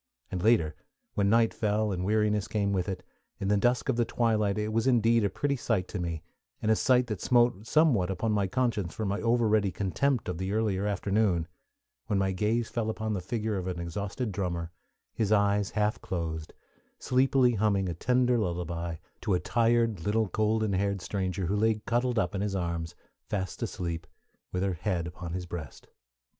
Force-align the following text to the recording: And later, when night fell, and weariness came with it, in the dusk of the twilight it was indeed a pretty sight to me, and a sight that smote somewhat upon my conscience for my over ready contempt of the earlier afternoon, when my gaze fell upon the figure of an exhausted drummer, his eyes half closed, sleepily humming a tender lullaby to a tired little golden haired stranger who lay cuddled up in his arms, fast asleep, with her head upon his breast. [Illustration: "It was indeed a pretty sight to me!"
And 0.31 0.41
later, 0.41 0.73
when 1.13 1.29
night 1.29 1.53
fell, 1.53 1.91
and 1.91 2.03
weariness 2.03 2.47
came 2.47 2.73
with 2.73 2.89
it, 2.89 3.03
in 3.39 3.49
the 3.49 3.55
dusk 3.57 3.87
of 3.87 3.97
the 3.97 4.03
twilight 4.03 4.57
it 4.57 4.73
was 4.73 4.87
indeed 4.87 5.23
a 5.23 5.29
pretty 5.29 5.55
sight 5.55 5.87
to 5.89 5.99
me, 5.99 6.23
and 6.59 6.71
a 6.71 6.75
sight 6.75 7.05
that 7.05 7.21
smote 7.21 7.67
somewhat 7.67 8.09
upon 8.09 8.31
my 8.31 8.47
conscience 8.47 8.95
for 8.95 9.05
my 9.05 9.21
over 9.21 9.47
ready 9.47 9.71
contempt 9.71 10.27
of 10.27 10.39
the 10.39 10.53
earlier 10.53 10.87
afternoon, 10.87 11.47
when 12.07 12.17
my 12.17 12.31
gaze 12.31 12.67
fell 12.67 12.89
upon 12.89 13.13
the 13.13 13.21
figure 13.21 13.57
of 13.57 13.67
an 13.67 13.79
exhausted 13.79 14.31
drummer, 14.31 14.71
his 15.13 15.31
eyes 15.31 15.69
half 15.69 16.01
closed, 16.01 16.51
sleepily 16.97 17.51
humming 17.53 17.87
a 17.87 17.93
tender 17.93 18.39
lullaby 18.39 18.95
to 19.21 19.35
a 19.35 19.39
tired 19.39 19.99
little 20.03 20.25
golden 20.25 20.73
haired 20.73 20.99
stranger 20.99 21.45
who 21.45 21.55
lay 21.55 21.75
cuddled 21.85 22.17
up 22.17 22.33
in 22.33 22.41
his 22.41 22.55
arms, 22.55 22.95
fast 23.29 23.61
asleep, 23.61 24.07
with 24.51 24.63
her 24.63 24.73
head 24.73 25.05
upon 25.05 25.33
his 25.33 25.45
breast. 25.45 25.45
[Illustration: 25.45 25.45
"It 25.45 25.45
was 25.45 25.45
indeed 25.45 25.45
a 25.45 25.49
pretty 25.51 25.69
sight 25.69 25.81
to 25.83 25.87
me!" 25.89 25.97